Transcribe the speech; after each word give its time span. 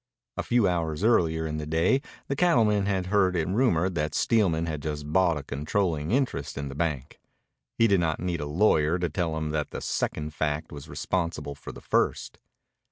A 0.35 0.41
few 0.41 0.67
hours 0.67 1.03
earlier 1.03 1.45
in 1.45 1.57
the 1.59 1.67
day 1.67 2.01
the 2.27 2.35
cattleman 2.35 2.87
had 2.87 3.05
heard 3.13 3.35
it 3.35 3.47
rumored 3.47 3.93
that 3.93 4.15
Steelman 4.15 4.65
had 4.65 4.81
just 4.81 5.13
bought 5.13 5.37
a 5.37 5.43
controlling 5.43 6.09
interest 6.09 6.57
in 6.57 6.69
the 6.69 6.73
bank. 6.73 7.19
He 7.77 7.85
did 7.85 7.99
not 7.99 8.19
need 8.19 8.39
a 8.41 8.47
lawyer 8.47 8.97
to 8.97 9.09
tell 9.09 9.37
him 9.37 9.51
that 9.51 9.69
the 9.69 9.79
second 9.79 10.33
fact 10.33 10.71
was 10.71 10.89
responsible 10.89 11.53
for 11.53 11.71
the 11.71 11.81
first. 11.81 12.39